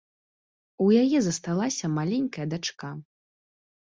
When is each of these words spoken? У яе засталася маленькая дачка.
У 0.85 0.87
яе 1.01 1.19
засталася 1.27 1.93
маленькая 1.99 2.45
дачка. 2.55 2.89